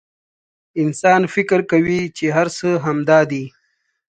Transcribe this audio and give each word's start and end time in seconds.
انسان 0.81 1.21
فکر 1.33 1.59
کوي 1.71 2.01
چې 2.17 2.25
هر 2.35 2.47
څه 2.57 2.69
همدا 2.85 3.19
دي. 3.31 3.43